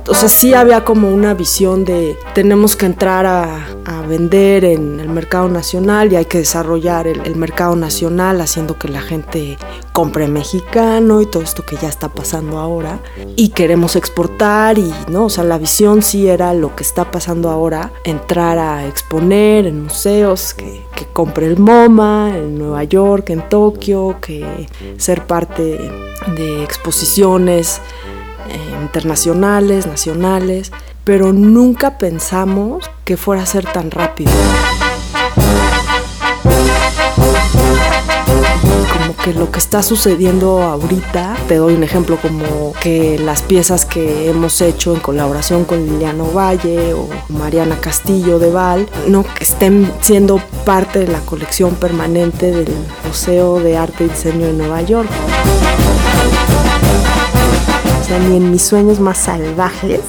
O 0.09 0.15
sea, 0.15 0.29
sí 0.29 0.55
había 0.55 0.85
como 0.85 1.11
una 1.11 1.35
visión 1.35 1.85
de 1.85 2.17
tenemos 2.35 2.77
que 2.77 2.87
entrar 2.87 3.27
a, 3.27 3.67
vender 4.07 4.65
en 4.65 4.99
el 4.99 5.09
mercado 5.09 5.49
nacional 5.49 6.13
y 6.13 6.17
hay 6.17 6.25
que 6.25 6.39
desarrollar 6.39 7.07
el, 7.07 7.21
el, 7.25 7.37
mercado 7.37 7.77
nacional 7.77 8.41
haciendo 8.41 8.79
que 8.79 8.89
la 8.89 9.01
gente 9.01 9.59
compre 9.93 10.27
mexicano 10.27 11.21
y 11.21 11.27
todo 11.27 11.43
esto 11.43 11.65
que 11.65 11.77
ya 11.77 11.89
está 11.89 12.09
pasando 12.09 12.59
ahora. 12.59 13.01
Y 13.37 13.51
queremos 13.51 13.95
exportar 13.95 14.79
y, 14.79 14.93
¿no? 15.09 15.27
O 15.27 15.31
sea, 15.31 15.45
la 15.45 15.59
visión 15.59 16.03
sí 16.03 16.29
era 16.29 16.53
lo 16.53 16.75
que 16.75 16.83
está 16.83 17.11
pasando 17.11 17.49
ahora, 17.51 17.93
entrar 18.05 18.59
a 18.59 18.87
exponer 18.87 19.67
en 19.67 19.85
museos, 19.85 20.55
que, 20.55 20.83
que 20.95 21.07
compre 21.07 21.47
el 21.47 21.59
MoMA 21.59 22.37
en 22.37 22.59
Nueva 22.59 22.85
York, 22.85 23.31
en 23.31 23.49
Tokio, 23.49 24.17
que 24.21 24.69
ser 24.97 25.27
parte 25.27 25.91
de 26.37 26.63
exposiciones 26.65 27.81
eh, 28.49 28.83
internacionales, 28.83 29.87
nacionales, 29.87 30.73
pero 31.05 31.33
nunca 31.33 31.99
pensamos 31.99 32.91
que 33.07 33.17
fuera 33.17 33.45
a 33.45 33.47
ser 33.47 33.65
tan 33.65 33.93
rápido. 33.93 34.33
Como 38.93 39.17
que 39.17 39.33
lo 39.33 39.51
que 39.53 39.61
está 39.61 39.85
sucediendo 39.85 40.61
ahorita, 40.65 41.37
te 41.47 41.55
doy 41.55 41.75
un 41.75 41.85
ejemplo 41.85 42.19
como 42.21 42.73
que 42.83 43.17
las 43.21 43.43
piezas 43.43 43.87
que 43.87 44.29
hemos 44.29 44.61
hecho 44.61 44.93
en 44.93 44.99
colaboración 44.99 45.65
con 45.65 45.87
Liliano 45.87 46.33
Valle 46.33 46.95
o 46.95 47.09
Mariana 47.29 47.81
Castillo 47.81 48.41
de 48.41 48.51
Val, 48.51 48.89
no 49.07 49.23
que 49.23 49.45
estén 49.45 49.89
siendo 50.01 50.39
parte 50.65 50.99
de 50.99 51.07
la 51.07 51.21
colección 51.21 51.77
permanente 51.77 52.51
del 52.51 52.75
Museo 53.07 53.61
de 53.61 53.77
Arte 53.77 54.05
y 54.05 54.09
Diseño 54.09 54.47
de 54.47 54.53
Nueva 54.53 54.83
York 54.83 55.09
ni 58.29 58.37
en 58.37 58.51
mis 58.51 58.63
sueños 58.63 58.99
más 58.99 59.19
salvajes 59.19 60.01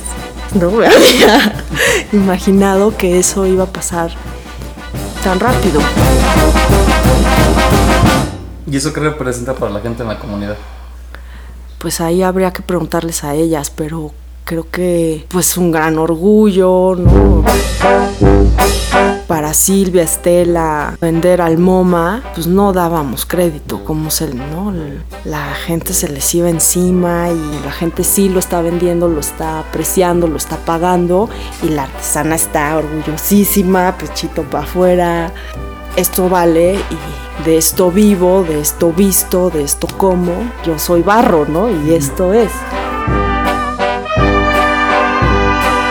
no 0.54 0.72
imaginado 2.12 2.96
que 2.96 3.20
eso 3.20 3.46
iba 3.46 3.66
a 3.66 3.68
pasar 3.68 4.12
tan 5.24 5.40
rápido. 5.40 5.82
¿Y 8.70 8.76
eso 8.76 8.94
qué 8.94 9.00
representa 9.00 9.54
para 9.54 9.72
la 9.72 9.80
gente 9.80 10.04
en 10.04 10.10
la 10.10 10.20
comunidad? 10.20 10.58
Pues 11.80 12.02
ahí 12.02 12.24
habría 12.24 12.52
que 12.52 12.62
preguntarles 12.62 13.24
a 13.24 13.34
ellas, 13.34 13.70
pero 13.70 14.12
creo 14.44 14.70
que 14.70 15.26
pues 15.30 15.58
un 15.58 15.72
gran 15.72 15.98
orgullo, 15.98 16.96
¿no? 16.96 17.44
Para 19.28 19.54
Silvia, 19.54 20.04
Estela, 20.04 20.98
vender 21.02 21.42
al 21.42 21.58
MoMA, 21.58 22.24
pues 22.34 22.48
no 22.48 22.72
dábamos 22.72 23.26
crédito, 23.26 23.84
como 23.84 24.10
se, 24.10 24.34
¿no? 24.34 24.74
La 25.26 25.54
gente 25.54 25.94
se 25.94 26.08
les 26.08 26.34
iba 26.34 26.50
encima 26.50 27.30
y 27.30 27.66
la 27.66 27.72
gente 27.74 28.06
sí 28.06 28.30
lo 28.30 28.40
está 28.40 28.62
vendiendo, 28.62 29.10
lo 29.10 29.20
está 29.20 29.60
apreciando, 29.60 30.28
lo 30.28 30.38
está 30.38 30.56
pagando 30.56 31.30
y 31.62 31.70
la 31.70 31.84
artesana 31.84 32.36
está 32.36 32.78
orgullosísima, 32.78 33.98
pechito 33.98 34.44
para 34.44 34.64
afuera. 34.64 35.34
Esto 35.98 36.30
vale 36.30 36.76
y 36.76 37.44
de 37.44 37.58
esto 37.58 37.92
vivo, 37.92 38.46
de 38.48 38.62
esto 38.62 38.94
visto, 38.94 39.50
de 39.50 39.64
esto 39.64 39.88
como. 39.98 40.34
Yo 40.66 40.80
soy 40.80 41.02
barro, 41.02 41.46
¿no? 41.46 41.70
Y 41.70 41.94
esto 41.94 42.34
es. 42.34 42.52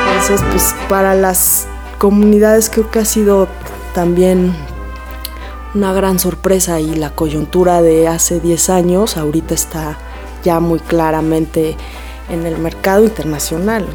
Entonces, 0.09 0.41
pues 0.51 0.75
para 0.89 1.15
las 1.15 1.69
comunidades 1.99 2.71
creo 2.71 2.91
que 2.91 3.01
ha 3.01 3.05
sido 3.05 3.49
también 3.95 4.55
una 5.75 5.93
gran 5.93 6.19
sorpresa 6.19 6.81
y 6.81 6.95
la 6.95 7.11
coyuntura 7.11 7.83
de 7.83 8.09
hace 8.09 8.41
10 8.41 8.71
años 8.71 9.17
ahorita 9.17 9.55
está 9.55 9.99
ya 10.43 10.61
muy 10.61 10.79
claramente 10.79 11.77
en 12.31 12.47
el 12.47 12.59
mercado 12.59 13.05
internacional. 13.05 13.87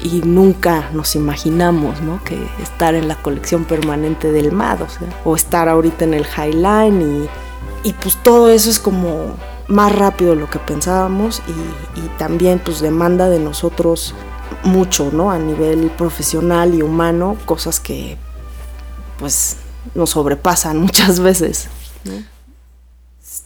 Y 0.00 0.20
nunca 0.24 0.90
nos 0.92 1.14
imaginamos 1.14 2.00
¿no? 2.00 2.22
que 2.24 2.36
estar 2.62 2.94
en 2.94 3.08
la 3.08 3.16
colección 3.16 3.64
permanente 3.64 4.32
del 4.32 4.52
MAD 4.52 4.80
o, 5.24 5.36
estar 5.36 5.68
ahorita 5.68 6.04
en 6.04 6.14
el 6.14 6.26
Highline 6.26 7.28
y, 7.84 7.88
y 7.88 7.92
pues 7.94 8.16
todo 8.22 8.50
eso 8.50 8.70
es 8.70 8.80
como 8.80 9.36
más 9.68 9.94
rápido 9.94 10.34
de 10.34 10.40
lo 10.40 10.50
que 10.50 10.58
pensábamos 10.58 11.42
y, 11.46 12.00
y 12.00 12.08
también 12.18 12.60
pues 12.64 12.80
demanda 12.80 13.28
de 13.28 13.38
nosotros 13.38 14.14
mucho, 14.64 15.10
¿no? 15.12 15.30
A 15.30 15.38
nivel 15.38 15.90
profesional 15.90 16.74
y 16.74 16.82
humano, 16.82 17.36
cosas 17.44 17.80
que 17.80 18.16
pues 19.18 19.56
nos 19.94 20.10
sobrepasan 20.10 20.78
muchas 20.80 21.20
veces. 21.20 21.68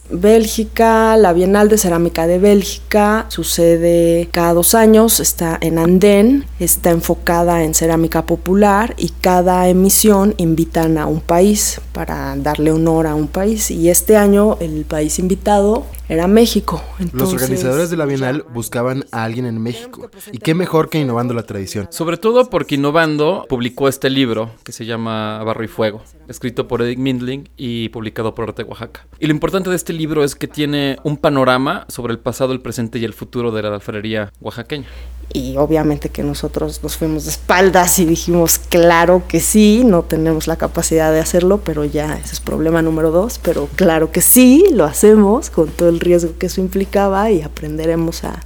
Bélgica, 0.09 1.17
la 1.17 1.33
Bienal 1.33 1.67
de 1.67 1.77
Cerámica 1.77 2.27
de 2.27 2.39
Bélgica 2.39 3.25
sucede 3.27 4.29
cada 4.31 4.53
dos 4.53 4.73
años, 4.73 5.19
está 5.19 5.57
en 5.59 5.77
Andén, 5.79 6.45
está 6.59 6.91
enfocada 6.91 7.63
en 7.63 7.73
cerámica 7.73 8.25
popular 8.25 8.95
y 8.97 9.09
cada 9.09 9.67
emisión 9.67 10.33
invitan 10.37 10.97
a 10.97 11.07
un 11.07 11.19
país 11.19 11.81
para 11.91 12.35
darle 12.37 12.71
honor 12.71 13.05
a 13.05 13.15
un 13.15 13.27
país 13.27 13.69
y 13.69 13.89
este 13.89 14.15
año 14.15 14.57
el 14.61 14.85
país 14.85 15.19
invitado 15.19 15.85
era 16.09 16.27
México. 16.27 16.83
Los 17.13 17.33
organizadores 17.33 17.89
de 17.89 17.97
la 17.97 18.05
Bienal 18.05 18.45
buscaban 18.53 19.05
a 19.11 19.23
alguien 19.23 19.45
en 19.45 19.61
México. 19.61 20.09
Y 20.31 20.37
qué 20.39 20.53
mejor 20.53 20.89
que 20.89 20.99
Innovando 20.99 21.33
la 21.33 21.43
Tradición. 21.43 21.87
Sobre 21.91 22.17
todo 22.17 22.49
porque 22.49 22.75
Innovando 22.75 23.45
publicó 23.49 23.87
este 23.87 24.09
libro 24.09 24.51
que 24.63 24.71
se 24.71 24.85
llama 24.85 25.43
Barro 25.43 25.63
y 25.63 25.67
Fuego, 25.67 26.01
escrito 26.27 26.67
por 26.67 26.81
Edith 26.81 26.99
Mindling 26.99 27.49
y 27.57 27.89
publicado 27.89 28.33
por 28.33 28.49
Arte 28.49 28.63
Oaxaca. 28.63 29.05
Y 29.19 29.27
lo 29.27 29.33
importante 29.33 29.69
de 29.69 29.75
este 29.75 29.93
libro 29.93 30.23
es 30.23 30.35
que 30.35 30.47
tiene 30.47 30.97
un 31.03 31.17
panorama 31.17 31.85
sobre 31.89 32.13
el 32.13 32.19
pasado, 32.19 32.53
el 32.53 32.61
presente 32.61 32.99
y 32.99 33.05
el 33.05 33.13
futuro 33.13 33.51
de 33.51 33.61
la 33.61 33.73
alfarería 33.73 34.31
oaxaqueña 34.39 34.87
y 35.33 35.57
obviamente 35.57 36.09
que 36.09 36.23
nosotros 36.23 36.81
nos 36.83 36.97
fuimos 36.97 37.25
de 37.25 37.31
espaldas 37.31 37.99
y 37.99 38.05
dijimos, 38.05 38.59
claro 38.59 39.23
que 39.27 39.39
sí, 39.39 39.83
no 39.85 40.03
tenemos 40.03 40.47
la 40.47 40.55
capacidad 40.55 41.11
de 41.11 41.19
hacerlo, 41.19 41.59
pero 41.63 41.83
ya 41.83 42.15
ese 42.15 42.33
es 42.33 42.39
problema 42.39 42.81
número 42.81 43.11
dos, 43.11 43.39
pero 43.41 43.67
claro 43.75 44.11
que 44.11 44.21
sí, 44.21 44.65
lo 44.71 44.85
hacemos 44.85 45.49
con 45.49 45.69
todo 45.69 45.89
el 45.89 45.99
riesgo 45.99 46.37
que 46.37 46.45
eso 46.45 46.61
implicaba 46.61 47.29
y 47.31 47.41
aprenderemos 47.41 48.23
a, 48.23 48.41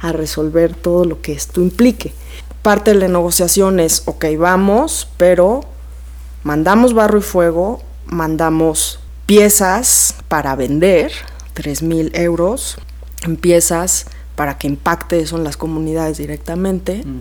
a 0.00 0.12
resolver 0.12 0.74
todo 0.74 1.04
lo 1.04 1.22
que 1.22 1.32
esto 1.32 1.60
implique. 1.62 2.12
Parte 2.60 2.92
de 2.92 3.00
la 3.00 3.08
negociación 3.08 3.80
es, 3.80 4.02
ok, 4.04 4.26
vamos, 4.38 5.08
pero 5.16 5.62
mandamos 6.44 6.92
barro 6.92 7.18
y 7.18 7.22
fuego, 7.22 7.82
mandamos 8.06 9.00
piezas 9.26 10.14
para 10.28 10.54
vender, 10.56 11.12
3 11.54 11.82
mil 11.82 12.10
euros 12.14 12.76
en 13.24 13.36
piezas 13.36 14.06
para 14.34 14.58
que 14.58 14.66
impacte 14.66 15.20
eso 15.20 15.36
en 15.36 15.44
las 15.44 15.56
comunidades 15.56 16.18
directamente. 16.18 17.02
Mm. 17.04 17.20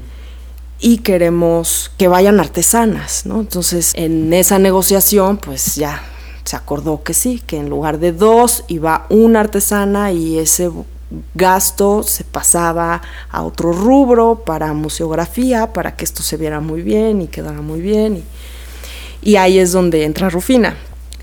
Y 0.80 0.97
queremos 1.00 1.91
que 1.97 2.08
vayan 2.08 2.39
artesanas, 2.39 3.26
¿no? 3.26 3.39
Entonces, 3.39 3.93
en 3.95 4.34
esa 4.34 4.58
negociación, 4.58 5.38
pues 5.38 5.76
ya 5.76 6.02
se 6.43 6.56
acordó 6.56 7.04
que 7.04 7.13
sí, 7.13 7.41
que 7.45 7.58
en 7.58 7.69
lugar 7.69 8.00
de 8.00 8.12
dos 8.12 8.63
iba 8.67 9.06
una 9.10 9.41
artesana 9.41 10.12
y 10.12 10.39
ese 10.39 10.71
gasto 11.36 12.04
se 12.04 12.24
pasaba 12.24 13.02
a 13.30 13.43
otro 13.43 13.74
rubro 13.74 14.43
para 14.45 14.74
museografía, 14.74 15.71
para 15.74 15.95
que 15.95 16.04
esto 16.04 16.24
se 16.24 16.38
viera 16.38 16.60
muy 16.62 16.82
bien 16.82 17.21
y 17.21 17.28
quedara 17.28 17.62
muy 17.62 17.82
bien. 17.82 18.24
Y, 19.21 19.32
y 19.32 19.36
ahí 19.36 19.60
es 19.60 19.71
donde 19.71 20.04
entra 20.04 20.30
Rufina. 20.30 20.76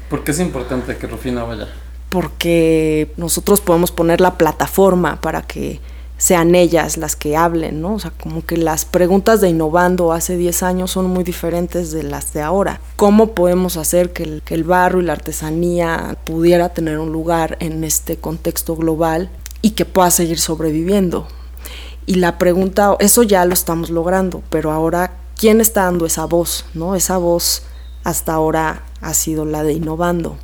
¿Por 0.08 0.22
qué 0.22 0.30
es 0.30 0.40
importante 0.40 0.96
que 0.96 1.06
Rufina 1.06 1.42
vaya? 1.42 1.68
Porque 2.08 3.12
nosotros 3.16 3.60
podemos 3.60 3.92
poner 3.92 4.20
la 4.20 4.38
plataforma 4.38 5.20
para 5.20 5.42
que 5.42 5.80
sean 6.18 6.56
ellas 6.56 6.96
las 6.96 7.14
que 7.14 7.36
hablen, 7.36 7.80
¿no? 7.80 7.94
O 7.94 7.98
sea, 8.00 8.10
como 8.10 8.44
que 8.44 8.56
las 8.56 8.84
preguntas 8.84 9.40
de 9.40 9.48
innovando 9.48 10.12
hace 10.12 10.36
10 10.36 10.64
años 10.64 10.90
son 10.90 11.06
muy 11.06 11.22
diferentes 11.22 11.92
de 11.92 12.02
las 12.02 12.32
de 12.32 12.42
ahora. 12.42 12.80
¿Cómo 12.96 13.34
podemos 13.34 13.76
hacer 13.76 14.12
que 14.12 14.42
el, 14.48 14.64
barro 14.64 15.00
y 15.00 15.04
la 15.04 15.12
artesanía 15.12 16.18
pudiera 16.24 16.70
tener 16.70 16.98
un 16.98 17.12
lugar 17.12 17.56
en 17.60 17.84
este 17.84 18.16
contexto 18.16 18.74
global 18.74 19.30
y 19.62 19.70
que 19.70 19.84
pueda 19.84 20.10
seguir 20.10 20.40
sobreviviendo? 20.40 21.28
Y 22.04 22.16
la 22.16 22.36
pregunta, 22.36 22.96
eso 22.98 23.22
ya 23.22 23.44
lo 23.44 23.52
estamos 23.52 23.90
logrando, 23.90 24.42
pero 24.50 24.72
ahora, 24.72 25.18
¿quién 25.36 25.60
está 25.60 25.84
dando 25.84 26.04
esa 26.04 26.24
voz, 26.24 26.64
¿no? 26.74 26.96
Esa 26.96 27.18
voz 27.18 27.62
hasta 28.02 28.32
ahora 28.32 28.82
ha 29.00 29.14
sido 29.14 29.44
la 29.44 29.62
de 29.62 29.74
innovando, 29.74 30.36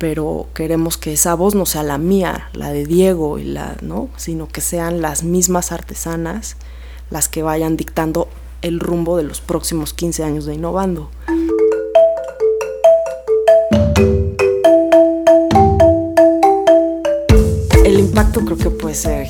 pero 0.00 0.48
queremos 0.54 0.96
que 0.96 1.12
esa 1.12 1.34
voz 1.34 1.54
no 1.54 1.66
sea 1.66 1.82
la 1.82 1.98
mía, 1.98 2.48
la 2.54 2.72
de 2.72 2.86
Diego 2.86 3.38
y 3.38 3.44
la, 3.44 3.76
¿no? 3.82 4.08
sino 4.16 4.48
que 4.48 4.62
sean 4.62 5.02
las 5.02 5.24
mismas 5.24 5.72
artesanas 5.72 6.56
las 7.10 7.28
que 7.28 7.42
vayan 7.42 7.76
dictando 7.76 8.26
el 8.62 8.80
rumbo 8.80 9.18
de 9.18 9.24
los 9.24 9.42
próximos 9.42 9.92
15 9.92 10.24
años 10.24 10.46
de 10.46 10.54
innovando. 10.54 11.10
El 17.84 17.98
impacto 17.98 18.40
creo 18.46 18.56
que 18.56 18.70
puede 18.70 18.94
ser 18.94 19.28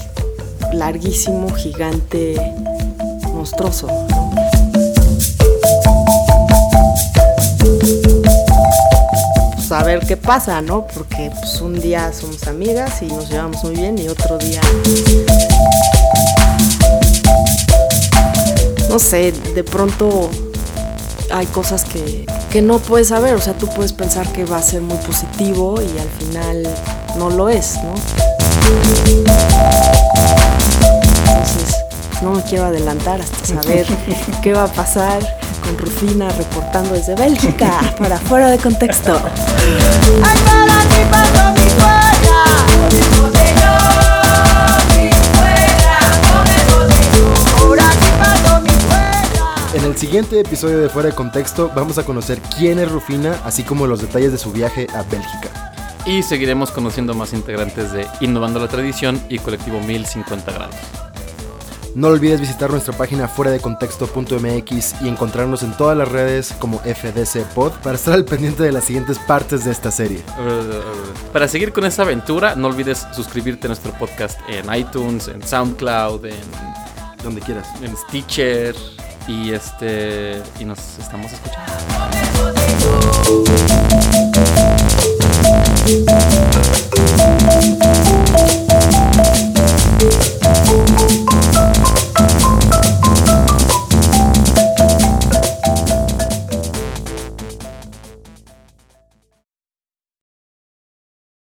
larguísimo, 0.72 1.52
gigante, 1.52 2.36
monstruoso. 3.34 3.88
Ver 9.96 10.06
qué 10.06 10.16
pasa, 10.16 10.62
¿no? 10.62 10.86
Porque 10.86 11.32
pues, 11.40 11.60
un 11.60 11.80
día 11.80 12.12
somos 12.12 12.46
amigas 12.46 13.02
y 13.02 13.06
nos 13.06 13.28
llevamos 13.28 13.64
muy 13.64 13.74
bien 13.74 13.98
y 13.98 14.08
otro 14.08 14.38
día... 14.38 14.60
no 18.88 18.98
sé, 18.98 19.30
de 19.32 19.62
pronto 19.62 20.30
hay 21.32 21.46
cosas 21.46 21.84
que, 21.84 22.26
que 22.50 22.60
no 22.60 22.78
puedes 22.80 23.08
saber, 23.08 23.34
o 23.34 23.40
sea, 23.40 23.54
tú 23.54 23.68
puedes 23.68 23.92
pensar 23.92 24.26
que 24.32 24.44
va 24.44 24.56
a 24.56 24.62
ser 24.62 24.80
muy 24.80 24.96
positivo 24.98 25.80
y 25.80 25.98
al 25.98 26.08
final 26.08 26.68
no 27.16 27.30
lo 27.30 27.48
es, 27.48 27.76
¿no? 27.76 27.94
Entonces, 31.28 31.76
no 32.20 32.32
me 32.32 32.42
quiero 32.42 32.64
adelantar 32.64 33.20
hasta 33.20 33.62
saber 33.62 33.86
qué 34.42 34.54
va 34.54 34.64
a 34.64 34.72
pasar 34.72 35.39
con 35.60 35.76
Rufina 35.78 36.28
reportando 36.30 36.94
desde 36.94 37.14
Bélgica 37.14 37.80
para 37.98 38.18
fuera 38.18 38.50
de 38.50 38.58
contexto. 38.58 39.20
En 49.72 49.84
el 49.84 49.96
siguiente 49.96 50.40
episodio 50.40 50.78
de 50.78 50.88
Fuera 50.88 51.10
de 51.10 51.14
Contexto 51.14 51.70
vamos 51.74 51.98
a 51.98 52.04
conocer 52.04 52.40
quién 52.58 52.78
es 52.78 52.90
Rufina, 52.90 53.38
así 53.44 53.62
como 53.62 53.86
los 53.86 54.00
detalles 54.00 54.32
de 54.32 54.38
su 54.38 54.52
viaje 54.52 54.86
a 54.94 55.02
Bélgica. 55.02 55.72
Y 56.06 56.22
seguiremos 56.22 56.70
conociendo 56.70 57.14
más 57.14 57.32
integrantes 57.32 57.92
de 57.92 58.06
Innovando 58.20 58.58
la 58.58 58.68
Tradición 58.68 59.20
y 59.28 59.38
Colectivo 59.38 59.80
1050 59.80 60.52
Grados. 60.52 61.09
No 61.94 62.08
olvides 62.08 62.40
visitar 62.40 62.70
nuestra 62.70 62.96
página 62.96 63.26
fuera 63.28 63.50
de 63.50 63.60
contexto.mx 63.60 64.94
y 65.02 65.08
encontrarnos 65.08 65.62
en 65.62 65.76
todas 65.76 65.96
las 65.96 66.08
redes 66.08 66.54
como 66.58 66.78
FDC 66.78 67.44
Pod 67.54 67.72
para 67.82 67.96
estar 67.96 68.14
al 68.14 68.24
pendiente 68.24 68.62
de 68.62 68.72
las 68.72 68.84
siguientes 68.84 69.18
partes 69.18 69.64
de 69.64 69.72
esta 69.72 69.90
serie. 69.90 70.22
Para 71.32 71.48
seguir 71.48 71.72
con 71.72 71.84
esta 71.84 72.02
aventura, 72.02 72.54
no 72.54 72.68
olvides 72.68 73.06
suscribirte 73.12 73.66
a 73.66 73.68
nuestro 73.68 73.92
podcast 73.92 74.38
en 74.48 74.72
iTunes, 74.74 75.28
en 75.28 75.42
SoundCloud, 75.42 76.26
en 76.26 76.34
donde 77.22 77.40
quieras. 77.40 77.68
En 77.82 77.96
Stitcher 77.96 78.74
y 79.26 79.52
este 79.52 80.42
y 80.58 80.64
nos 80.64 80.98
estamos 80.98 81.32
escuchando. 81.32 81.70